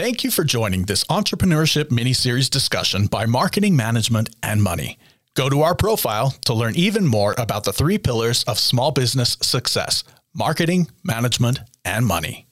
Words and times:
Thank 0.00 0.24
you 0.24 0.30
for 0.30 0.44
joining 0.44 0.84
this 0.84 1.04
entrepreneurship 1.04 1.90
mini 1.90 2.14
series 2.14 2.48
discussion 2.48 3.04
by 3.04 3.26
Marketing 3.26 3.76
Management 3.76 4.30
and 4.42 4.62
Money. 4.62 4.98
Go 5.34 5.50
to 5.50 5.60
our 5.60 5.74
profile 5.74 6.30
to 6.46 6.54
learn 6.54 6.74
even 6.74 7.06
more 7.06 7.34
about 7.36 7.64
the 7.64 7.72
three 7.74 7.98
pillars 7.98 8.42
of 8.44 8.58
small 8.58 8.92
business 8.92 9.36
success 9.42 10.02
marketing, 10.32 10.88
management, 11.04 11.60
and 11.84 12.06
money. 12.06 12.46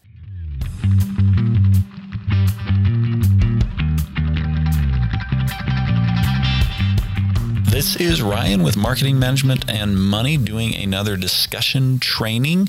This 7.71 7.97
is 7.97 8.21
Ryan 8.21 8.63
with 8.63 8.77
Marketing 8.77 9.19
Management 9.19 9.71
and 9.71 9.99
Money 9.99 10.37
doing 10.37 10.75
another 10.75 11.17
discussion 11.17 11.99
training, 11.99 12.69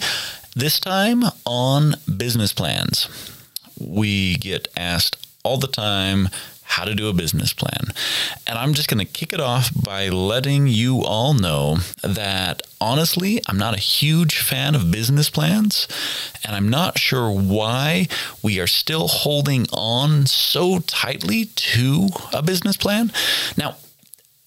this 0.55 0.80
time 0.80 1.23
on 1.46 1.96
business 2.16 2.54
plans 2.54 3.36
we 3.80 4.36
get 4.36 4.68
asked 4.75 5.27
all 5.43 5.57
the 5.57 5.68
time 5.68 6.30
how 6.63 6.85
to 6.85 6.94
do 6.94 7.09
a 7.09 7.13
business 7.13 7.52
plan. 7.52 7.91
And 8.45 8.58
I'm 8.58 8.76
just 8.76 8.88
going 8.88 9.04
to 9.04 9.12
kick 9.12 9.34
it 9.34 9.40
off 9.40 9.71
by 9.84 10.09
letting 10.09 10.67
you 10.67 11.04
all 11.04 11.34
know 11.34 11.77
that 12.04 12.62
honestly, 12.80 13.41
I'm 13.48 13.57
not 13.57 13.73
a 13.73 13.80
huge 13.80 14.38
fan 14.38 14.76
of 14.76 14.91
business 14.91 15.31
plans. 15.31 15.88
And 16.45 16.55
I'm 16.55 16.70
not 16.70 16.99
sure 16.99 17.31
why 17.31 18.07
we 18.44 18.59
are 18.59 18.68
still 18.68 19.07
holding 19.07 19.66
on 19.73 20.27
so 20.27 20.80
tightly 20.80 21.46
to 21.46 22.09
a 22.34 22.43
business 22.43 22.77
plan. 22.77 23.12
Now, 23.57 23.77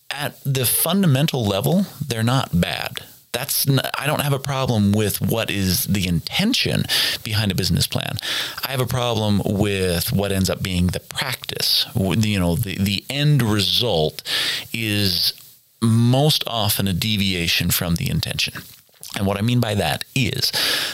at 0.08 0.40
the 0.44 0.64
fundamental 0.64 1.44
level, 1.44 1.86
they're 2.06 2.22
not 2.22 2.60
bad 2.60 3.00
that's 3.32 3.66
I 3.98 4.06
don't 4.06 4.20
have 4.20 4.34
a 4.34 4.38
problem 4.38 4.92
with 4.92 5.20
what 5.20 5.50
is 5.50 5.84
the 5.84 6.06
intention 6.06 6.84
behind 7.24 7.50
a 7.50 7.54
business 7.54 7.86
plan. 7.86 8.18
I 8.64 8.70
have 8.70 8.80
a 8.80 8.86
problem 8.86 9.40
with 9.44 10.12
what 10.12 10.32
ends 10.32 10.50
up 10.50 10.62
being 10.62 10.88
the 10.88 11.00
practice. 11.00 11.86
You 11.94 12.38
know, 12.38 12.56
the 12.56 12.76
the 12.76 13.04
end 13.08 13.42
result 13.42 14.22
is 14.72 15.32
most 15.80 16.44
often 16.46 16.86
a 16.86 16.92
deviation 16.92 17.70
from 17.70 17.96
the 17.96 18.10
intention. 18.10 18.62
And 19.16 19.26
what 19.26 19.38
I 19.38 19.42
mean 19.42 19.60
by 19.60 19.74
that 19.74 20.04
is 20.14 20.52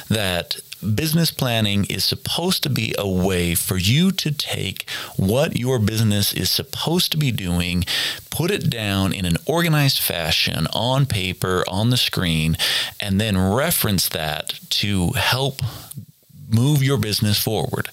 that 0.08 0.56
business 0.94 1.30
planning 1.30 1.84
is 1.86 2.04
supposed 2.04 2.62
to 2.62 2.70
be 2.70 2.94
a 2.98 3.08
way 3.08 3.54
for 3.54 3.76
you 3.76 4.10
to 4.12 4.32
take 4.32 4.88
what 5.16 5.56
your 5.56 5.78
business 5.78 6.32
is 6.32 6.50
supposed 6.50 7.12
to 7.12 7.18
be 7.18 7.30
doing, 7.32 7.84
put 8.30 8.50
it 8.50 8.70
down 8.70 9.12
in 9.12 9.24
an 9.24 9.36
organized 9.46 10.00
fashion 10.00 10.66
on 10.72 11.06
paper, 11.06 11.64
on 11.68 11.90
the 11.90 11.96
screen, 11.96 12.56
and 13.00 13.20
then 13.20 13.36
reference 13.36 14.08
that 14.08 14.58
to 14.70 15.10
help 15.10 15.60
move 16.48 16.82
your 16.82 16.98
business 16.98 17.38
forward. 17.42 17.88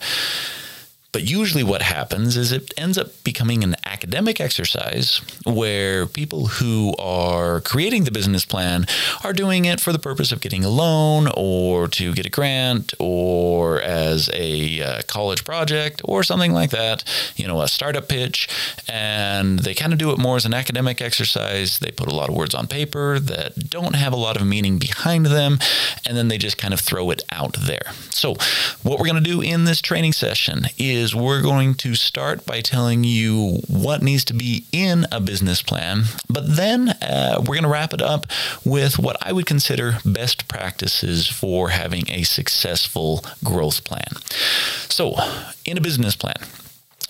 But 1.16 1.24
usually, 1.24 1.64
what 1.64 1.82
happens 1.82 2.36
is 2.36 2.52
it 2.52 2.74
ends 2.76 2.98
up 2.98 3.08
becoming 3.24 3.64
an 3.64 3.78
academic 3.86 4.42
exercise 4.42 5.22
where 5.46 6.08
people 6.08 6.48
who 6.48 6.94
are 7.00 7.62
creating 7.62 8.04
the 8.04 8.12
business 8.12 8.44
plan 8.44 8.86
are 9.24 9.32
doing 9.32 9.64
it 9.64 9.80
for 9.80 9.94
the 9.94 9.98
purpose 9.98 10.34
of 10.34 10.42
getting 10.42 10.66
a 10.66 10.70
loan 10.70 11.30
or 11.38 11.88
to 11.88 12.14
get 12.14 12.26
a 12.26 12.30
grant 12.30 12.94
or 13.00 13.82
as 13.82 14.30
a 14.34 14.82
uh, 14.82 15.02
college 15.08 15.46
project 15.46 16.02
or 16.04 16.22
something 16.22 16.52
like 16.52 16.72
that, 16.72 17.06
you 17.38 17.48
know, 17.48 17.62
a 17.62 17.70
startup 17.70 18.10
pitch. 18.10 18.50
And 18.90 19.60
they 19.60 19.74
kind 19.74 19.94
of 19.94 20.00
do 20.00 20.12
it 20.12 20.18
more 20.18 20.36
as 20.36 20.46
an 20.46 20.54
academic 20.54 21.02
exercise. 21.02 21.80
They 21.80 21.92
put 21.92 22.12
a 22.12 22.16
lot 22.16 22.28
of 22.28 22.36
words 22.36 22.54
on 22.54 22.68
paper 22.68 23.20
that 23.20 23.70
don't 23.70 23.96
have 23.96 24.12
a 24.12 24.18
lot 24.18 24.36
of 24.36 24.46
meaning 24.46 24.80
behind 24.80 25.28
them. 25.28 25.60
And 26.06 26.18
then 26.18 26.28
they 26.28 26.38
just 26.38 26.58
kind 26.58 26.74
of 26.74 26.82
throw 26.82 27.10
it 27.10 27.24
out 27.32 27.56
there. 27.58 27.94
So, 28.10 28.36
what 28.84 29.00
we're 29.00 29.08
going 29.08 29.24
to 29.24 29.30
do 29.30 29.42
in 29.42 29.64
this 29.66 29.82
training 29.82 30.14
session 30.14 30.66
is 30.78 31.05
is 31.06 31.16
we're 31.16 31.44
going 31.44 31.76
to 31.76 31.94
start 31.94 32.48
by 32.48 32.60
telling 32.62 33.04
you 33.04 33.60
what 33.68 34.02
needs 34.02 34.26
to 34.26 34.34
be 34.34 34.66
in 34.72 35.06
a 35.12 35.22
business 35.22 35.62
plan, 35.62 36.06
but 36.28 36.56
then 36.56 36.90
uh, 36.90 37.38
we're 37.40 37.54
going 37.54 37.64
to 37.64 37.70
wrap 37.70 37.94
it 37.94 38.02
up 38.02 38.26
with 38.66 38.98
what 38.98 39.16
I 39.22 39.32
would 39.32 39.46
consider 39.46 40.00
best 40.04 40.48
practices 40.48 41.28
for 41.28 41.70
having 41.70 42.10
a 42.10 42.24
successful 42.24 43.24
growth 43.44 43.84
plan. 43.86 44.10
So, 44.90 45.16
in 45.64 45.78
a 45.78 45.82
business 45.82 46.16
plan, 46.16 46.38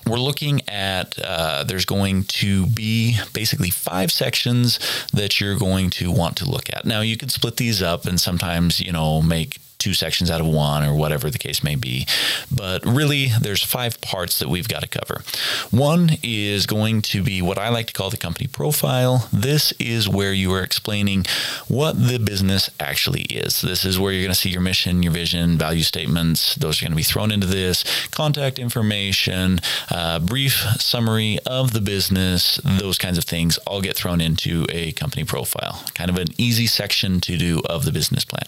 we're 0.05 0.17
looking 0.17 0.61
at 0.67 1.17
uh, 1.23 1.63
there's 1.63 1.85
going 1.85 2.25
to 2.25 2.67
be 2.67 3.17
basically 3.33 3.69
five 3.69 4.11
sections 4.11 4.77
that 5.13 5.39
you're 5.39 5.57
going 5.57 5.89
to 5.91 6.11
want 6.11 6.35
to 6.37 6.49
look 6.49 6.69
at. 6.71 6.85
Now 6.85 6.99
you 6.99 7.15
could 7.15 7.31
split 7.31 7.55
these 7.55 7.81
up 7.81 8.05
and 8.05 8.19
sometimes 8.19 8.79
you 8.81 8.91
know 8.91 9.21
make 9.21 9.57
two 9.85 9.93
sections 9.93 10.31
out 10.31 10.41
of 10.41 10.47
one 10.47 10.83
or 10.83 10.95
whatever 10.95 11.29
the 11.29 11.37
case 11.37 11.63
may 11.63 11.75
be. 11.75 12.07
But 12.51 12.83
really, 12.83 13.27
there's 13.39 13.63
five 13.63 14.01
parts 14.01 14.39
that 14.39 14.49
we've 14.49 14.67
got 14.67 14.81
to 14.81 14.87
cover. 14.87 15.21
One 15.69 16.17
is 16.23 16.65
going 16.65 17.03
to 17.13 17.21
be 17.21 17.39
what 17.39 17.59
I 17.59 17.69
like 17.69 17.85
to 17.87 17.93
call 17.93 18.09
the 18.09 18.17
company 18.17 18.47
profile. 18.47 19.29
This 19.31 19.73
is 19.73 20.09
where 20.09 20.33
you 20.33 20.51
are 20.53 20.63
explaining 20.63 21.25
what 21.67 21.93
the 22.07 22.17
business 22.17 22.67
actually 22.79 23.25
is. 23.25 23.61
This 23.61 23.85
is 23.85 23.99
where 23.99 24.11
you're 24.11 24.23
going 24.23 24.33
to 24.33 24.39
see 24.39 24.49
your 24.49 24.61
mission, 24.61 25.03
your 25.03 25.11
vision, 25.13 25.55
value 25.55 25.83
statements. 25.83 26.55
Those 26.55 26.81
are 26.81 26.85
going 26.85 26.93
to 26.93 26.97
be 26.97 27.03
thrown 27.03 27.31
into 27.31 27.45
this. 27.45 27.83
Contact 28.09 28.57
information, 28.57 29.59
uh, 29.91 30.17
brief 30.17 30.53
summary 30.79 31.37
of 31.45 31.73
the 31.73 31.81
business, 31.81 32.59
those 32.63 32.97
kinds 32.97 33.19
of 33.19 33.25
things 33.25 33.59
all 33.67 33.81
get 33.81 33.95
thrown 33.95 34.19
into 34.19 34.65
a 34.69 34.93
company 34.93 35.23
profile. 35.23 35.83
Kind 35.93 36.09
of 36.09 36.17
an 36.17 36.29
easy 36.39 36.65
section 36.65 37.21
to 37.21 37.37
do 37.37 37.61
of 37.69 37.85
the 37.85 37.91
business 37.91 38.25
plan. 38.25 38.47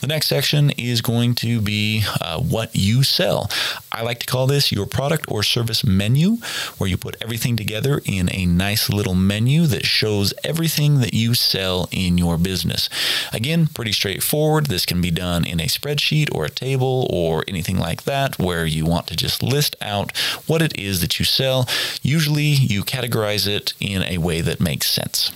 The 0.00 0.06
next 0.06 0.28
section 0.28 0.61
is 0.70 1.00
going 1.00 1.34
to 1.36 1.60
be 1.60 2.04
uh, 2.20 2.40
what 2.40 2.74
you 2.74 3.02
sell. 3.02 3.50
I 3.92 4.02
like 4.02 4.20
to 4.20 4.26
call 4.26 4.46
this 4.46 4.72
your 4.72 4.86
product 4.86 5.26
or 5.28 5.42
service 5.42 5.84
menu, 5.84 6.38
where 6.78 6.88
you 6.88 6.96
put 6.96 7.16
everything 7.20 7.56
together 7.56 8.00
in 8.04 8.28
a 8.32 8.46
nice 8.46 8.88
little 8.88 9.14
menu 9.14 9.66
that 9.66 9.84
shows 9.84 10.32
everything 10.42 11.00
that 11.00 11.14
you 11.14 11.34
sell 11.34 11.88
in 11.90 12.18
your 12.18 12.38
business. 12.38 12.88
Again, 13.32 13.66
pretty 13.66 13.92
straightforward. 13.92 14.66
This 14.66 14.86
can 14.86 15.00
be 15.00 15.10
done 15.10 15.44
in 15.44 15.60
a 15.60 15.66
spreadsheet 15.66 16.34
or 16.34 16.44
a 16.44 16.50
table 16.50 17.06
or 17.10 17.44
anything 17.46 17.78
like 17.78 18.04
that, 18.04 18.38
where 18.38 18.64
you 18.66 18.86
want 18.86 19.06
to 19.08 19.16
just 19.16 19.42
list 19.42 19.76
out 19.80 20.16
what 20.46 20.62
it 20.62 20.78
is 20.78 21.00
that 21.00 21.18
you 21.18 21.24
sell. 21.24 21.68
Usually, 22.02 22.44
you 22.44 22.82
categorize 22.82 23.46
it 23.46 23.74
in 23.80 24.02
a 24.02 24.18
way 24.18 24.40
that 24.40 24.60
makes 24.60 24.90
sense. 24.90 25.32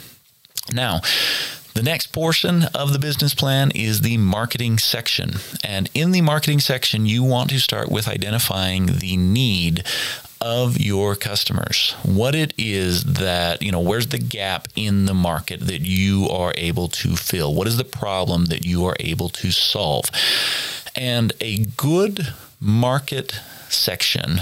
Now, 0.73 1.01
the 1.77 1.83
next 1.83 2.07
portion 2.07 2.65
of 2.75 2.95
the 2.95 2.99
business 2.99 3.35
plan 3.35 3.71
is 3.75 4.01
the 4.01 4.17
marketing 4.17 4.79
section. 4.79 5.35
And 5.63 5.91
in 5.93 6.11
the 6.11 6.23
marketing 6.23 6.61
section, 6.61 7.05
you 7.05 7.23
want 7.23 7.51
to 7.51 7.61
start 7.61 7.91
with 7.91 8.09
identifying 8.09 8.87
the 8.87 9.19
need 9.19 9.85
of 10.41 10.81
your 10.81 11.15
customers. 11.15 11.95
What 12.03 12.35
it 12.35 12.55
is 12.57 13.05
that, 13.05 13.61
you 13.61 13.71
know, 13.71 13.81
where's 13.81 14.07
the 14.07 14.19
gap 14.19 14.69
in 14.75 15.05
the 15.05 15.13
market 15.13 15.61
that 15.67 15.83
you 15.83 16.27
are 16.31 16.55
able 16.57 16.89
to 16.89 17.15
fill? 17.15 17.55
What 17.55 17.67
is 17.67 17.77
the 17.77 17.85
problem 17.85 18.47
that 18.47 18.65
you 18.65 18.87
are 18.87 18.97
able 18.99 19.29
to 19.29 19.51
solve? 19.51 20.07
And 20.97 21.35
a 21.43 21.59
good 21.77 22.33
market 22.59 23.39
section 23.69 24.41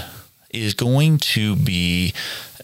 is 0.49 0.73
going 0.73 1.17
to 1.17 1.55
be 1.55 2.13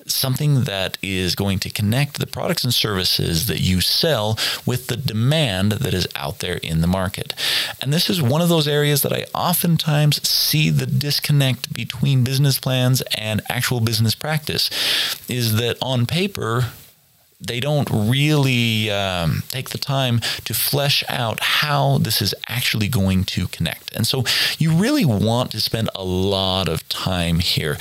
something 0.07 0.63
that 0.63 0.97
is 1.01 1.35
going 1.35 1.59
to 1.59 1.69
connect 1.69 2.19
the 2.19 2.27
products 2.27 2.63
and 2.63 2.73
services 2.73 3.47
that 3.47 3.61
you 3.61 3.81
sell 3.81 4.37
with 4.65 4.87
the 4.87 4.97
demand 4.97 5.73
that 5.73 5.93
is 5.93 6.07
out 6.15 6.39
there 6.39 6.57
in 6.57 6.81
the 6.81 6.87
market. 6.87 7.33
And 7.81 7.93
this 7.93 8.09
is 8.09 8.21
one 8.21 8.41
of 8.41 8.49
those 8.49 8.67
areas 8.67 9.01
that 9.03 9.13
I 9.13 9.25
oftentimes 9.33 10.27
see 10.27 10.69
the 10.69 10.85
disconnect 10.85 11.73
between 11.73 12.23
business 12.23 12.59
plans 12.59 13.01
and 13.17 13.41
actual 13.49 13.79
business 13.79 14.15
practice 14.15 14.69
is 15.29 15.55
that 15.57 15.77
on 15.81 16.05
paper, 16.05 16.71
they 17.41 17.59
don't 17.59 17.89
really 17.91 18.91
um, 18.91 19.43
take 19.49 19.69
the 19.69 19.77
time 19.77 20.19
to 20.45 20.53
flesh 20.53 21.03
out 21.09 21.39
how 21.39 21.97
this 21.97 22.21
is 22.21 22.35
actually 22.47 22.87
going 22.87 23.23
to 23.23 23.47
connect. 23.47 23.93
And 23.95 24.05
so 24.05 24.23
you 24.59 24.71
really 24.73 25.05
want 25.05 25.51
to 25.51 25.59
spend 25.59 25.89
a 25.95 26.03
lot 26.03 26.69
of 26.69 26.87
time 26.87 27.39
here. 27.39 27.77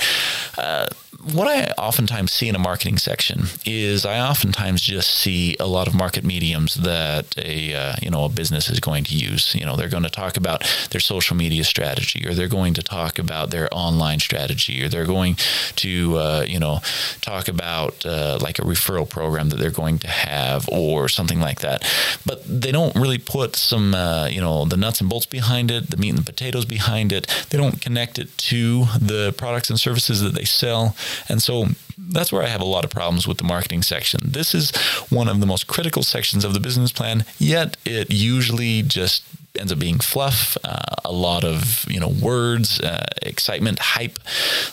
Uh, 0.57 0.87
what 1.33 1.47
I 1.47 1.71
oftentimes 1.77 2.31
see 2.31 2.47
in 2.47 2.55
a 2.55 2.59
marketing 2.59 2.97
section 2.97 3.43
is 3.65 4.05
I 4.05 4.19
oftentimes 4.19 4.81
just 4.81 5.09
see 5.09 5.55
a 5.59 5.67
lot 5.67 5.87
of 5.87 5.93
market 5.93 6.23
mediums 6.23 6.75
that 6.75 7.37
a 7.37 7.73
uh, 7.73 7.95
you 8.01 8.09
know 8.09 8.25
a 8.25 8.29
business 8.29 8.69
is 8.69 8.79
going 8.79 9.03
to 9.05 9.15
use. 9.15 9.53
You 9.53 9.65
know, 9.65 9.75
they're 9.75 9.89
going 9.89 10.03
to 10.03 10.09
talk 10.09 10.37
about 10.37 10.63
their 10.91 11.01
social 11.01 11.35
media 11.35 11.63
strategy, 11.63 12.25
or 12.27 12.33
they're 12.33 12.47
going 12.47 12.73
to 12.75 12.81
talk 12.81 13.19
about 13.19 13.51
their 13.51 13.67
online 13.71 14.19
strategy, 14.19 14.83
or 14.83 14.89
they're 14.89 15.05
going 15.05 15.35
to 15.77 16.17
uh, 16.17 16.45
you 16.47 16.59
know 16.59 16.79
talk 17.19 17.47
about 17.47 18.05
uh, 18.05 18.39
like 18.41 18.57
a 18.59 18.63
referral 18.63 19.07
program 19.07 19.49
that 19.49 19.57
they're 19.57 19.69
going 19.69 19.99
to 19.99 20.07
have, 20.07 20.67
or 20.69 21.09
something 21.09 21.39
like 21.39 21.59
that. 21.59 21.83
But 22.25 22.43
they 22.45 22.71
don't 22.71 22.95
really 22.95 23.19
put 23.19 23.55
some 23.55 23.93
uh, 23.93 24.27
you 24.27 24.41
know 24.41 24.65
the 24.65 24.77
nuts 24.77 25.01
and 25.01 25.09
bolts 25.09 25.25
behind 25.25 25.71
it, 25.71 25.91
the 25.91 25.97
meat 25.97 26.09
and 26.09 26.19
the 26.19 26.23
potatoes 26.23 26.65
behind 26.65 27.11
it. 27.11 27.27
They 27.49 27.57
don't 27.57 27.81
connect 27.81 28.17
it 28.17 28.35
to 28.37 28.85
the 28.99 29.33
products 29.37 29.69
and 29.69 29.79
services 29.79 30.21
that 30.21 30.33
they 30.33 30.45
sell. 30.45 30.95
And 31.29 31.41
so 31.41 31.67
that's 31.97 32.31
where 32.31 32.43
I 32.43 32.47
have 32.47 32.61
a 32.61 32.65
lot 32.65 32.85
of 32.85 32.91
problems 32.91 33.27
with 33.27 33.37
the 33.37 33.43
marketing 33.43 33.83
section. 33.83 34.19
This 34.23 34.53
is 34.55 34.75
one 35.09 35.27
of 35.27 35.39
the 35.39 35.45
most 35.45 35.67
critical 35.67 36.03
sections 36.03 36.43
of 36.43 36.53
the 36.53 36.59
business 36.59 36.91
plan, 36.91 37.25
yet 37.39 37.77
it 37.85 38.11
usually 38.11 38.81
just 38.81 39.23
ends 39.59 39.71
up 39.71 39.79
being 39.79 39.99
fluff, 39.99 40.57
uh, 40.63 40.95
a 41.03 41.11
lot 41.11 41.43
of 41.43 41.85
you 41.89 41.99
know 41.99 42.09
words, 42.09 42.79
uh, 42.79 43.05
excitement, 43.21 43.79
hype 43.79 44.19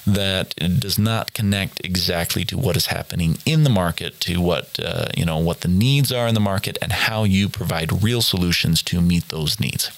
that 0.07 0.55
does 0.81 0.99
not 0.99 1.35
connect 1.35 1.85
exactly 1.85 2.45
to 2.45 2.57
what 2.57 2.77
is 2.77 2.87
happening 2.87 3.39
in 3.45 3.65
the 3.65 3.71
market, 3.71 4.21
to 4.21 4.41
what 4.41 4.79
uh, 4.83 5.07
you 5.17 5.25
know 5.25 5.39
what 5.39 5.61
the 5.61 5.69
needs 5.69 6.13
are 6.13 6.29
in 6.29 6.35
the 6.35 6.41
market, 6.41 6.79
and 6.81 6.93
how 6.93 7.25
you 7.25 7.49
provide 7.49 8.03
real 8.03 8.23
solutions 8.23 8.83
to 8.83 9.01
meet 9.01 9.29
those 9.29 9.59
needs. 9.61 9.91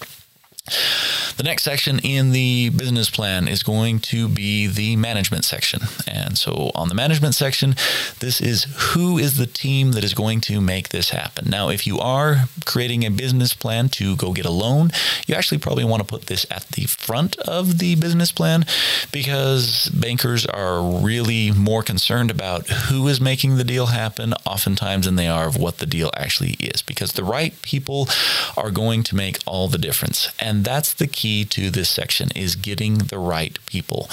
The 1.37 1.43
next 1.43 1.63
section 1.63 1.99
in 2.01 2.33
the 2.33 2.71
business 2.71 3.09
plan 3.09 3.49
is 3.49 3.63
going 3.63 4.01
to 4.01 4.29
be 4.29 4.67
the 4.67 4.97
management 4.97 5.45
section. 5.45 5.81
And 6.07 6.37
so 6.37 6.71
on 6.75 6.89
the 6.89 6.95
management 6.95 7.35
section, 7.35 7.75
this 8.19 8.41
is 8.41 8.65
who 8.93 9.19
is 9.19 9.37
the 9.37 9.47
team 9.47 9.93
that 9.93 10.05
is 10.05 10.15
going 10.15 10.41
to 10.43 10.61
make 10.61 10.91
this 10.91 11.11
happen. 11.11 11.49
Now, 11.49 11.71
if 11.71 11.87
you 11.87 11.99
are 11.99 12.45
creating 12.67 13.05
a 13.05 13.11
business 13.11 13.55
plan 13.55 13.89
to 13.91 14.17
go 14.17 14.33
get 14.33 14.45
a 14.45 14.51
loan, 14.51 14.91
you 15.27 15.35
actually 15.35 15.59
probably 15.59 15.85
want 15.85 16.01
to 16.01 16.07
put 16.07 16.27
this 16.27 16.47
at 16.51 16.69
the 16.69 16.85
front 16.85 17.37
of 17.39 17.79
the 17.79 17.95
business 17.95 18.33
plan 18.33 18.65
because 19.13 19.89
bankers 19.89 20.47
are 20.47 20.83
really 20.83 21.51
more 21.51 21.83
concerned 21.83 22.31
about 22.31 22.69
who 22.69 23.07
is 23.09 23.21
making 23.21 23.57
the 23.57 23.65
deal 23.65 23.87
happen 23.87 24.35
oftentimes 24.45 25.07
than 25.07 25.17
they 25.17 25.29
are 25.29 25.47
of 25.47 25.57
what 25.57 25.79
the 25.79 25.87
deal 25.87 26.11
actually 26.17 26.53
is 26.61 26.83
because 26.83 27.13
the 27.13 27.25
right 27.25 27.61
people 27.63 28.09
are 28.57 28.71
going 28.71 29.03
to 29.05 29.17
make 29.17 29.39
all 29.47 29.69
the 29.69 29.79
difference. 29.79 30.31
And 30.39 30.60
that's 30.65 30.95
the 30.95 31.07
key 31.07 31.45
to 31.47 31.71
this 31.71 31.91
section 31.91 32.31
is 32.35 32.57
getting 32.57 32.95
the 32.95 33.19
right 33.19 33.59
people. 33.67 34.09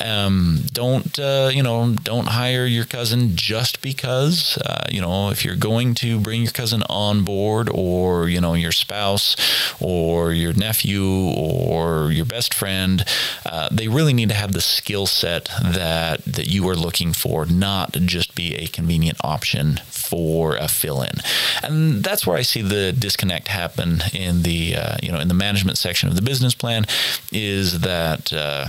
Um, 0.00 0.60
don't 0.72 1.18
uh, 1.18 1.50
you 1.52 1.62
know? 1.62 1.94
Don't 2.02 2.28
hire 2.28 2.66
your 2.66 2.84
cousin 2.84 3.36
just 3.36 3.82
because 3.82 4.58
uh, 4.58 4.86
you 4.90 5.00
know 5.00 5.30
if 5.30 5.44
you're 5.44 5.56
going 5.56 5.94
to 5.96 6.18
bring 6.20 6.42
your 6.42 6.52
cousin 6.52 6.82
on 6.88 7.24
board, 7.24 7.68
or 7.72 8.28
you 8.28 8.40
know 8.40 8.54
your 8.54 8.72
spouse, 8.72 9.36
or 9.80 10.32
your 10.32 10.52
nephew, 10.52 11.06
or 11.06 12.10
your 12.12 12.26
best 12.26 12.54
friend. 12.54 13.04
Uh, 13.50 13.68
they 13.72 13.88
really 13.88 14.12
need 14.12 14.28
to 14.28 14.34
have 14.34 14.52
the 14.52 14.60
skill 14.60 15.06
set 15.06 15.50
that 15.62 16.24
that 16.24 16.46
you 16.46 16.68
are 16.68 16.76
looking 16.76 17.12
for, 17.12 17.44
not 17.46 17.92
just 17.92 18.34
be 18.36 18.54
a 18.54 18.68
convenient 18.68 19.18
option 19.24 19.80
for 19.88 20.56
a 20.56 20.68
fill-in. 20.68 21.14
And 21.62 22.04
that's 22.04 22.26
where 22.26 22.36
I 22.36 22.42
see 22.42 22.62
the 22.62 22.92
disconnect 22.92 23.48
happen 23.48 24.02
in 24.14 24.42
the 24.42 24.76
uh, 24.76 24.96
you 25.02 25.10
know 25.10 25.18
in 25.18 25.28
the 25.28 25.34
management 25.34 25.78
section 25.78 26.08
of 26.08 26.14
the 26.14 26.22
business 26.22 26.54
plan 26.54 26.86
is 27.32 27.80
that. 27.80 28.32
Uh, 28.32 28.68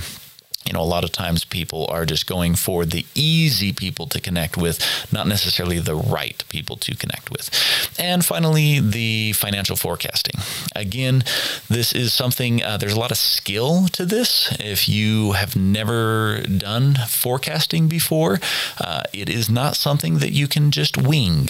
you 0.65 0.73
know, 0.73 0.81
a 0.81 0.83
lot 0.83 1.03
of 1.03 1.11
times 1.11 1.43
people 1.43 1.87
are 1.89 2.05
just 2.05 2.27
going 2.27 2.55
for 2.55 2.85
the 2.85 3.05
easy 3.15 3.73
people 3.73 4.05
to 4.07 4.21
connect 4.21 4.57
with, 4.57 4.79
not 5.11 5.27
necessarily 5.27 5.79
the 5.79 5.95
right 5.95 6.43
people 6.49 6.75
to 6.77 6.95
connect 6.95 7.31
with. 7.31 7.49
And 7.97 8.23
finally, 8.23 8.79
the 8.79 9.33
financial 9.33 9.75
forecasting. 9.75 10.39
Again, 10.75 11.23
this 11.67 11.93
is 11.93 12.13
something, 12.13 12.63
uh, 12.63 12.77
there's 12.77 12.93
a 12.93 12.99
lot 12.99 13.11
of 13.11 13.17
skill 13.17 13.87
to 13.93 14.05
this. 14.05 14.55
If 14.59 14.87
you 14.87 15.33
have 15.33 15.55
never 15.55 16.41
done 16.43 16.95
forecasting 17.07 17.87
before, 17.87 18.39
uh, 18.79 19.03
it 19.13 19.29
is 19.29 19.49
not 19.49 19.75
something 19.75 20.19
that 20.19 20.31
you 20.31 20.47
can 20.47 20.71
just 20.71 20.97
wing 20.97 21.49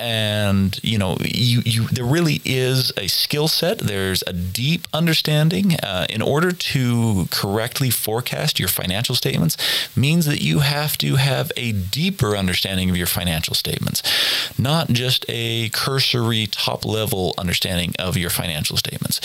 and 0.00 0.80
you 0.82 0.96
know 0.96 1.16
you 1.20 1.60
you 1.64 1.86
there 1.88 2.04
really 2.04 2.40
is 2.44 2.90
a 2.96 3.06
skill 3.06 3.48
set 3.48 3.78
there's 3.78 4.24
a 4.26 4.32
deep 4.32 4.88
understanding 4.94 5.74
uh, 5.82 6.06
in 6.08 6.22
order 6.22 6.50
to 6.50 7.26
correctly 7.30 7.90
forecast 7.90 8.39
your 8.58 8.68
financial 8.68 9.14
statements 9.14 9.56
means 9.96 10.26
that 10.26 10.42
you 10.42 10.60
have 10.60 10.96
to 10.98 11.16
have 11.16 11.52
a 11.56 11.72
deeper 11.72 12.36
understanding 12.36 12.90
of 12.90 12.96
your 12.96 13.06
financial 13.06 13.54
statements 13.54 14.02
not 14.58 14.88
just 14.88 15.24
a 15.28 15.68
cursory 15.70 16.46
top 16.46 16.84
level 16.84 17.34
understanding 17.38 17.92
of 17.98 18.16
your 18.16 18.30
financial 18.30 18.76
statements. 18.76 19.20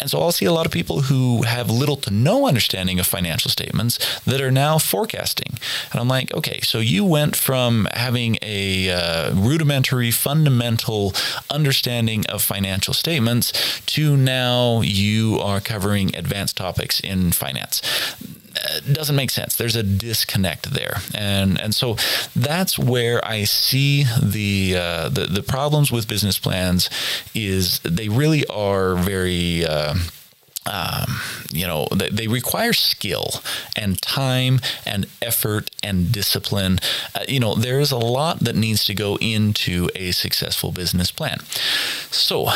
And 0.00 0.10
so 0.10 0.20
I'll 0.20 0.32
see 0.32 0.46
a 0.46 0.52
lot 0.52 0.66
of 0.66 0.72
people 0.72 1.02
who 1.02 1.42
have 1.42 1.70
little 1.70 1.96
to 1.96 2.10
no 2.10 2.46
understanding 2.46 2.98
of 2.98 3.06
financial 3.06 3.50
statements 3.50 3.98
that 4.24 4.40
are 4.40 4.50
now 4.50 4.78
forecasting. 4.78 5.58
And 5.92 6.00
I'm 6.00 6.08
like 6.08 6.34
okay 6.34 6.60
so 6.60 6.78
you 6.78 7.04
went 7.04 7.36
from 7.36 7.86
having 7.92 8.38
a 8.42 8.90
uh, 8.90 9.34
rudimentary 9.34 10.10
fundamental 10.10 11.12
understanding 11.50 12.26
of 12.26 12.42
financial 12.42 12.94
statements 12.94 13.80
to 13.86 14.16
now 14.16 14.80
you 14.80 15.38
are 15.40 15.60
covering 15.60 16.14
advanced 16.16 16.56
topics 16.56 17.00
in 17.00 17.32
finance 17.32 17.82
it 18.54 18.92
doesn't 18.92 19.16
make 19.16 19.30
sense. 19.30 19.56
There's 19.56 19.76
a 19.76 19.82
disconnect 19.82 20.72
there, 20.72 20.98
and 21.14 21.60
and 21.60 21.74
so 21.74 21.96
that's 22.34 22.78
where 22.78 23.24
I 23.24 23.44
see 23.44 24.04
the 24.22 24.76
uh, 24.76 25.08
the 25.08 25.26
the 25.26 25.42
problems 25.42 25.92
with 25.92 26.08
business 26.08 26.38
plans 26.38 26.90
is 27.34 27.80
they 27.80 28.08
really 28.08 28.46
are 28.46 28.96
very. 28.96 29.64
Uh, 29.64 29.94
um, 30.66 31.20
you 31.50 31.66
know, 31.66 31.88
they, 31.90 32.10
they, 32.10 32.28
require 32.28 32.74
skill 32.74 33.40
and 33.76 34.00
time 34.00 34.60
and 34.84 35.06
effort 35.22 35.70
and 35.82 36.12
discipline. 36.12 36.78
Uh, 37.14 37.20
you 37.26 37.40
know, 37.40 37.54
there 37.54 37.80
is 37.80 37.90
a 37.90 37.96
lot 37.96 38.40
that 38.40 38.54
needs 38.54 38.84
to 38.84 38.94
go 38.94 39.16
into 39.16 39.88
a 39.96 40.12
successful 40.12 40.70
business 40.70 41.10
plan. 41.10 41.40
So, 42.10 42.50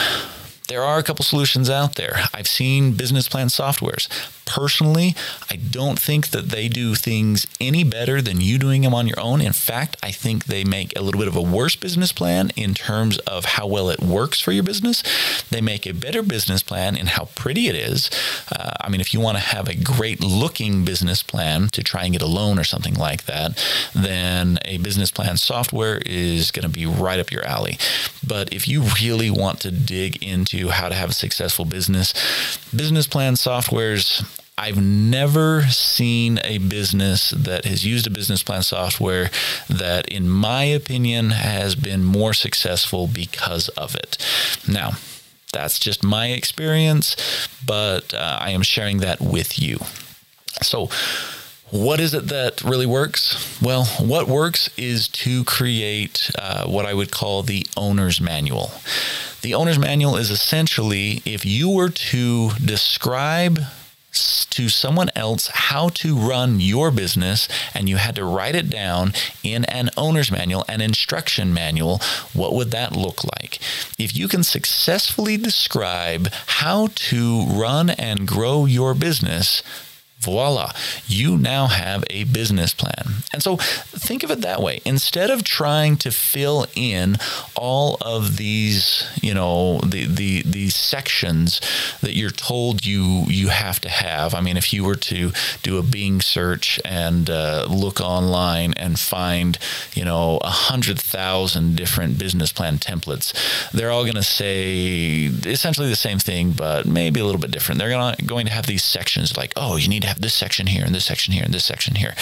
there 0.68 0.82
are 0.82 0.98
a 0.98 1.02
couple 1.02 1.24
solutions 1.24 1.68
out 1.68 1.96
there. 1.96 2.16
I've 2.32 2.48
seen 2.48 2.92
business 2.92 3.28
plan 3.28 3.48
softwares. 3.48 4.08
Personally, 4.46 5.14
I 5.50 5.56
don't 5.56 5.98
think 5.98 6.28
that 6.28 6.50
they 6.50 6.68
do 6.68 6.94
things 6.94 7.46
any 7.60 7.82
better 7.82 8.20
than 8.20 8.40
you 8.40 8.58
doing 8.58 8.82
them 8.82 8.94
on 8.94 9.06
your 9.06 9.18
own. 9.18 9.40
In 9.40 9.52
fact, 9.52 9.96
I 10.02 10.10
think 10.10 10.44
they 10.44 10.64
make 10.64 10.96
a 10.96 11.02
little 11.02 11.18
bit 11.18 11.28
of 11.28 11.36
a 11.36 11.42
worse 11.42 11.76
business 11.76 12.12
plan 12.12 12.50
in 12.56 12.74
terms 12.74 13.18
of 13.20 13.44
how 13.44 13.66
well 13.66 13.88
it 13.88 14.00
works 14.00 14.40
for 14.40 14.52
your 14.52 14.62
business. 14.62 15.02
They 15.50 15.60
make 15.60 15.86
a 15.86 15.94
better 15.94 16.22
business 16.22 16.62
plan 16.62 16.96
in 16.96 17.06
how 17.06 17.28
pretty 17.34 17.68
it 17.68 17.74
is. 17.74 18.10
Uh, 18.54 18.72
I 18.80 18.90
mean, 18.90 19.00
if 19.00 19.14
you 19.14 19.20
want 19.20 19.38
to 19.38 19.42
have 19.42 19.68
a 19.68 19.74
great 19.76 20.22
looking 20.22 20.84
business 20.84 21.22
plan 21.22 21.68
to 21.68 21.82
try 21.82 22.04
and 22.04 22.12
get 22.12 22.22
a 22.22 22.26
loan 22.26 22.58
or 22.58 22.64
something 22.64 22.94
like 22.94 23.24
that, 23.24 23.62
then 23.94 24.58
a 24.64 24.78
business 24.78 25.10
plan 25.10 25.36
software 25.36 26.02
is 26.04 26.50
going 26.50 26.70
to 26.70 26.72
be 26.72 26.86
right 26.86 27.18
up 27.18 27.32
your 27.32 27.44
alley. 27.44 27.78
But 28.26 28.52
if 28.52 28.68
you 28.68 28.82
really 29.00 29.30
want 29.30 29.60
to 29.60 29.70
dig 29.70 30.22
into 30.22 30.53
how 30.68 30.88
to 30.88 30.94
have 30.94 31.10
a 31.10 31.14
successful 31.14 31.64
business, 31.64 32.12
business 32.74 33.06
plan 33.06 33.34
softwares 33.34 34.24
I've 34.56 34.80
never 34.80 35.62
seen 35.62 36.38
a 36.44 36.58
business 36.58 37.30
that 37.30 37.64
has 37.64 37.84
used 37.84 38.06
a 38.06 38.10
business 38.10 38.42
plan 38.42 38.62
software 38.62 39.30
that, 39.68 40.08
in 40.08 40.28
my 40.28 40.62
opinion, 40.62 41.30
has 41.30 41.74
been 41.74 42.04
more 42.04 42.32
successful 42.32 43.08
because 43.08 43.68
of 43.70 43.96
it. 43.96 44.16
Now, 44.68 44.92
that's 45.52 45.78
just 45.80 46.04
my 46.04 46.28
experience, 46.28 47.16
but 47.66 48.14
uh, 48.14 48.38
I 48.40 48.50
am 48.50 48.62
sharing 48.62 48.98
that 48.98 49.20
with 49.20 49.58
you. 49.58 49.78
So, 50.62 50.88
what 51.70 51.98
is 51.98 52.14
it 52.14 52.28
that 52.28 52.62
really 52.62 52.86
works? 52.86 53.60
Well, 53.60 53.86
what 53.98 54.28
works 54.28 54.70
is 54.76 55.08
to 55.08 55.42
create 55.44 56.30
uh, 56.38 56.66
what 56.66 56.86
I 56.86 56.94
would 56.94 57.10
call 57.10 57.42
the 57.42 57.66
owner's 57.76 58.20
manual. 58.20 58.70
The 59.44 59.52
owner's 59.52 59.78
manual 59.78 60.16
is 60.16 60.30
essentially 60.30 61.20
if 61.26 61.44
you 61.44 61.68
were 61.68 61.90
to 61.90 62.52
describe 62.52 63.60
to 64.48 64.70
someone 64.70 65.10
else 65.14 65.48
how 65.48 65.90
to 65.90 66.16
run 66.16 66.60
your 66.60 66.90
business 66.90 67.46
and 67.74 67.86
you 67.86 67.98
had 67.98 68.16
to 68.16 68.24
write 68.24 68.54
it 68.54 68.70
down 68.70 69.12
in 69.42 69.66
an 69.66 69.90
owner's 69.98 70.30
manual, 70.30 70.64
an 70.66 70.80
instruction 70.80 71.52
manual, 71.52 72.00
what 72.32 72.54
would 72.54 72.70
that 72.70 72.96
look 72.96 73.22
like? 73.38 73.58
If 73.98 74.16
you 74.16 74.28
can 74.28 74.44
successfully 74.44 75.36
describe 75.36 76.32
how 76.46 76.88
to 77.10 77.44
run 77.44 77.90
and 77.90 78.26
grow 78.26 78.64
your 78.64 78.94
business, 78.94 79.62
voila, 80.24 80.72
you 81.06 81.36
now 81.36 81.66
have 81.66 82.04
a 82.10 82.24
business 82.24 82.74
plan. 82.74 83.22
And 83.32 83.42
so 83.42 83.56
think 83.56 84.22
of 84.22 84.30
it 84.30 84.40
that 84.40 84.62
way. 84.62 84.80
Instead 84.84 85.30
of 85.30 85.44
trying 85.44 85.96
to 85.98 86.10
fill 86.10 86.66
in 86.74 87.16
all 87.54 87.96
of 88.00 88.36
these, 88.36 89.08
you 89.20 89.34
know, 89.34 89.80
the, 89.80 90.06
the 90.06 90.42
these 90.42 90.74
sections 90.74 91.60
that 92.00 92.14
you're 92.14 92.30
told 92.30 92.86
you 92.86 93.24
you 93.28 93.48
have 93.48 93.80
to 93.80 93.88
have. 93.88 94.34
I 94.34 94.40
mean, 94.40 94.56
if 94.56 94.72
you 94.72 94.84
were 94.84 94.94
to 94.96 95.32
do 95.62 95.78
a 95.78 95.82
Bing 95.82 96.20
search 96.20 96.80
and 96.84 97.28
uh, 97.28 97.66
look 97.68 98.00
online 98.00 98.74
and 98.74 98.98
find, 98.98 99.58
you 99.94 100.04
know, 100.04 100.38
a 100.42 100.50
hundred 100.50 100.98
thousand 100.98 101.76
different 101.76 102.18
business 102.18 102.52
plan 102.52 102.78
templates, 102.78 103.32
they're 103.72 103.90
all 103.90 104.04
going 104.04 104.14
to 104.14 104.22
say 104.22 105.24
essentially 105.46 105.88
the 105.88 105.96
same 105.96 106.18
thing, 106.18 106.52
but 106.52 106.86
maybe 106.86 107.20
a 107.20 107.24
little 107.24 107.40
bit 107.40 107.50
different. 107.50 107.78
They're 107.78 107.90
gonna, 107.90 108.16
going 108.24 108.46
to 108.46 108.52
have 108.52 108.66
these 108.66 108.84
sections 108.84 109.36
like, 109.36 109.52
oh, 109.56 109.76
you 109.76 109.88
need 109.88 110.02
to 110.02 110.08
have 110.14 110.22
this 110.22 110.34
section 110.34 110.68
here 110.68 110.84
and 110.84 110.94
this 110.94 111.04
section 111.04 111.34
here 111.34 111.44
and 111.44 111.52
this 111.52 111.64
section 111.64 111.96
here. 111.96 112.14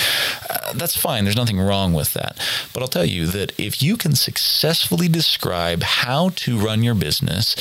Uh, 0.48 0.72
that's 0.74 0.96
fine. 0.96 1.24
There's 1.24 1.36
nothing 1.36 1.60
wrong 1.60 1.92
with 1.92 2.14
that. 2.14 2.38
But 2.72 2.82
I'll 2.82 2.88
tell 2.88 3.04
you 3.04 3.26
that 3.26 3.58
if 3.60 3.82
you 3.82 3.96
can 3.96 4.14
successfully 4.14 5.08
describe 5.08 5.82
how 5.82 6.30
to 6.30 6.58
run 6.58 6.82
your 6.82 6.94
business, 6.94 7.54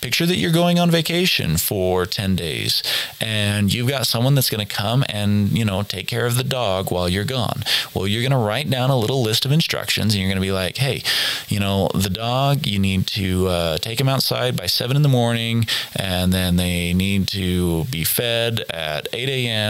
picture 0.00 0.26
that 0.26 0.36
you're 0.36 0.52
going 0.52 0.78
on 0.78 0.90
vacation 0.90 1.56
for 1.56 2.04
10 2.04 2.36
days 2.36 2.82
and 3.20 3.72
you've 3.72 3.88
got 3.88 4.06
someone 4.06 4.34
that's 4.34 4.50
going 4.50 4.66
to 4.66 4.74
come 4.74 5.04
and, 5.08 5.56
you 5.56 5.64
know, 5.64 5.82
take 5.82 6.08
care 6.08 6.26
of 6.26 6.36
the 6.36 6.44
dog 6.44 6.90
while 6.90 7.08
you're 7.08 7.24
gone. 7.24 7.62
Well, 7.94 8.06
you're 8.06 8.22
going 8.22 8.32
to 8.32 8.38
write 8.38 8.68
down 8.68 8.90
a 8.90 8.98
little 8.98 9.22
list 9.22 9.44
of 9.44 9.52
instructions 9.52 10.14
and 10.14 10.20
you're 10.20 10.30
going 10.30 10.42
to 10.42 10.46
be 10.46 10.52
like, 10.52 10.78
hey, 10.78 11.02
you 11.48 11.60
know, 11.60 11.88
the 11.94 12.10
dog, 12.10 12.66
you 12.66 12.78
need 12.78 13.06
to 13.08 13.46
uh, 13.46 13.78
take 13.78 14.00
him 14.00 14.08
outside 14.08 14.56
by 14.56 14.66
seven 14.66 14.96
in 14.96 15.02
the 15.02 15.08
morning 15.08 15.64
and 15.94 16.32
then 16.32 16.56
they 16.56 16.92
need 16.92 17.28
to 17.28 17.84
be 17.84 18.02
fed 18.02 18.64
at 18.70 19.06
8 19.12 19.28
a.m., 19.28 19.65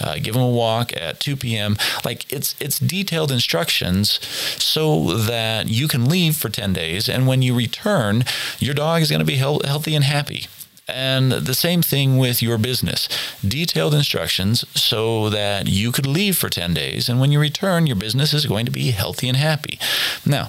uh, 0.00 0.16
give 0.22 0.34
them 0.34 0.42
a 0.42 0.48
walk 0.48 0.92
at 0.96 1.20
2 1.20 1.36
p.m. 1.36 1.76
Like 2.04 2.30
it's, 2.32 2.54
it's 2.60 2.78
detailed 2.78 3.30
instructions 3.30 4.18
so 4.62 5.16
that 5.16 5.68
you 5.68 5.88
can 5.88 6.08
leave 6.08 6.36
for 6.36 6.48
10 6.48 6.72
days. 6.72 7.08
And 7.08 7.26
when 7.26 7.42
you 7.42 7.54
return, 7.54 8.24
your 8.58 8.74
dog 8.74 9.02
is 9.02 9.10
going 9.10 9.20
to 9.20 9.26
be 9.26 9.36
healthy 9.36 9.94
and 9.94 10.04
happy. 10.04 10.46
And 10.88 11.32
the 11.32 11.54
same 11.54 11.82
thing 11.82 12.18
with 12.18 12.42
your 12.42 12.58
business. 12.58 13.08
Detailed 13.46 13.94
instructions 13.94 14.64
so 14.78 15.30
that 15.30 15.68
you 15.68 15.92
could 15.92 16.06
leave 16.06 16.36
for 16.36 16.48
10 16.48 16.74
days. 16.74 17.08
And 17.08 17.20
when 17.20 17.32
you 17.32 17.40
return, 17.40 17.86
your 17.86 17.96
business 17.96 18.32
is 18.32 18.46
going 18.46 18.66
to 18.66 18.72
be 18.72 18.90
healthy 18.90 19.28
and 19.28 19.36
happy. 19.36 19.78
Now, 20.26 20.48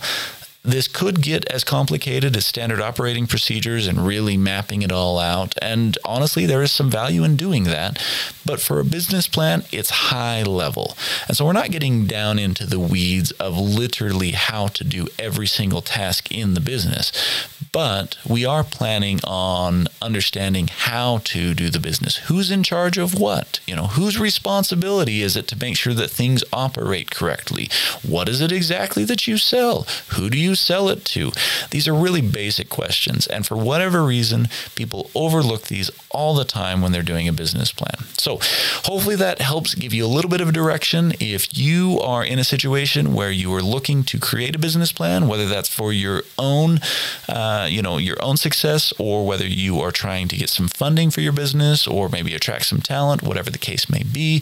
this 0.63 0.87
could 0.87 1.21
get 1.21 1.45
as 1.45 1.63
complicated 1.63 2.37
as 2.37 2.45
standard 2.45 2.79
operating 2.79 3.25
procedures 3.25 3.87
and 3.87 4.05
really 4.05 4.37
mapping 4.37 4.83
it 4.83 4.91
all 4.91 5.17
out. 5.17 5.55
And 5.61 5.97
honestly, 6.05 6.45
there 6.45 6.61
is 6.61 6.71
some 6.71 6.89
value 6.91 7.23
in 7.23 7.35
doing 7.35 7.63
that. 7.63 8.01
But 8.45 8.61
for 8.61 8.79
a 8.79 8.85
business 8.85 9.27
plan, 9.27 9.63
it's 9.71 9.89
high 9.89 10.43
level. 10.43 10.95
And 11.27 11.35
so 11.35 11.45
we're 11.45 11.53
not 11.53 11.71
getting 11.71 12.05
down 12.05 12.37
into 12.37 12.67
the 12.67 12.79
weeds 12.79 13.31
of 13.31 13.57
literally 13.57 14.31
how 14.31 14.67
to 14.67 14.83
do 14.83 15.07
every 15.17 15.47
single 15.47 15.81
task 15.81 16.31
in 16.31 16.53
the 16.53 16.61
business 16.61 17.11
but 17.71 18.17
we 18.27 18.43
are 18.43 18.63
planning 18.63 19.19
on 19.23 19.87
understanding 20.01 20.67
how 20.69 21.19
to 21.23 21.53
do 21.53 21.69
the 21.69 21.79
business. 21.79 22.17
Who's 22.27 22.51
in 22.51 22.63
charge 22.63 22.97
of 22.97 23.17
what? 23.17 23.59
You 23.65 23.75
know, 23.75 23.87
whose 23.87 24.19
responsibility 24.19 25.21
is 25.21 25.37
it 25.37 25.47
to 25.49 25.59
make 25.59 25.77
sure 25.77 25.93
that 25.93 26.09
things 26.09 26.43
operate 26.51 27.11
correctly? 27.11 27.69
What 28.05 28.27
is 28.27 28.41
it 28.41 28.51
exactly 28.51 29.05
that 29.05 29.27
you 29.27 29.37
sell? 29.37 29.87
Who 30.09 30.29
do 30.29 30.37
you 30.37 30.55
sell 30.55 30.89
it 30.89 31.05
to? 31.05 31.31
These 31.69 31.87
are 31.87 31.93
really 31.93 32.21
basic 32.21 32.69
questions. 32.69 33.25
And 33.27 33.45
for 33.45 33.55
whatever 33.55 34.03
reason, 34.03 34.49
people 34.75 35.09
overlook 35.15 35.63
these 35.63 35.89
all 36.09 36.35
the 36.35 36.43
time 36.43 36.81
when 36.81 36.91
they're 36.91 37.01
doing 37.01 37.27
a 37.27 37.33
business 37.33 37.71
plan. 37.71 38.05
So 38.17 38.39
hopefully 38.83 39.15
that 39.15 39.39
helps 39.39 39.75
give 39.75 39.93
you 39.93 40.05
a 40.05 40.07
little 40.07 40.29
bit 40.29 40.41
of 40.41 40.51
direction. 40.53 41.13
If 41.19 41.57
you 41.57 41.99
are 42.01 42.23
in 42.23 42.37
a 42.37 42.43
situation 42.43 43.13
where 43.13 43.31
you 43.31 43.53
are 43.53 43.61
looking 43.61 44.03
to 44.03 44.19
create 44.19 44.55
a 44.55 44.59
business 44.59 44.91
plan, 44.91 45.27
whether 45.27 45.47
that's 45.47 45.73
for 45.73 45.93
your 45.93 46.23
own 46.37 46.79
uh, 47.29 47.60
uh, 47.61 47.65
you 47.65 47.81
know 47.81 47.97
your 47.97 48.21
own 48.21 48.37
success 48.37 48.93
or 48.97 49.25
whether 49.25 49.45
you 49.45 49.79
are 49.79 49.91
trying 49.91 50.27
to 50.27 50.37
get 50.37 50.49
some 50.49 50.67
funding 50.67 51.11
for 51.11 51.21
your 51.21 51.33
business 51.33 51.87
or 51.87 52.09
maybe 52.09 52.33
attract 52.33 52.65
some 52.65 52.81
talent 52.81 53.23
whatever 53.23 53.49
the 53.49 53.57
case 53.57 53.89
may 53.89 54.03
be. 54.03 54.41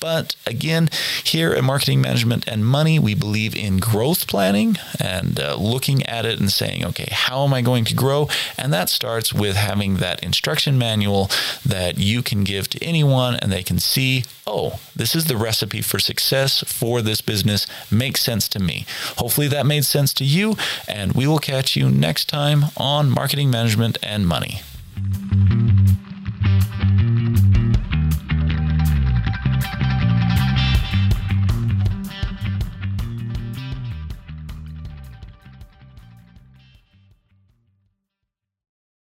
But 0.00 0.36
again 0.46 0.88
here 1.24 1.52
at 1.52 1.64
marketing 1.64 2.00
management 2.00 2.46
and 2.46 2.64
money 2.64 2.98
we 2.98 3.14
believe 3.14 3.54
in 3.56 3.78
growth 3.78 4.26
planning 4.26 4.76
and 5.00 5.40
uh, 5.40 5.56
looking 5.56 6.04
at 6.06 6.26
it 6.26 6.40
and 6.40 6.50
saying 6.50 6.84
okay 6.84 7.08
how 7.10 7.44
am 7.44 7.54
i 7.54 7.62
going 7.62 7.84
to 7.84 7.94
grow? 7.94 8.28
And 8.56 8.72
that 8.72 8.88
starts 8.88 9.32
with 9.32 9.56
having 9.56 9.96
that 9.96 10.22
instruction 10.22 10.78
manual 10.78 11.30
that 11.64 11.98
you 11.98 12.22
can 12.22 12.44
give 12.44 12.68
to 12.70 12.84
anyone 12.84 13.36
and 13.36 13.50
they 13.52 13.62
can 13.62 13.78
see 13.78 14.24
oh 14.46 14.78
this 14.94 15.14
is 15.14 15.26
the 15.26 15.36
recipe 15.36 15.80
for 15.82 15.98
success 15.98 16.64
for 16.66 17.00
this 17.02 17.20
business. 17.20 17.66
Makes 17.90 18.22
sense 18.22 18.48
to 18.48 18.58
me. 18.58 18.84
Hopefully 19.16 19.48
that 19.48 19.66
made 19.66 19.84
sense 19.84 20.12
to 20.14 20.24
you 20.24 20.56
and 20.86 21.12
we 21.12 21.26
will 21.26 21.38
catch 21.38 21.76
you 21.76 21.88
next 21.90 22.26
time 22.28 22.57
time 22.60 22.70
on 22.76 23.10
marketing 23.10 23.50
management 23.50 23.98
and 24.02 24.26
money. 24.26 24.60